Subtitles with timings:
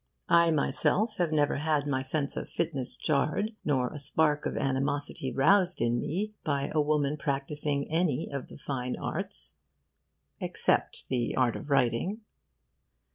[0.29, 5.31] I myself have never had my sense of fitness jarred, nor a spark of animosity
[5.31, 9.57] roused in me, by a woman practising any of the fine arts
[10.39, 12.21] except the art of writing.